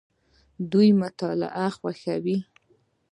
[0.71, 2.37] دوی مطالعه خوښوي.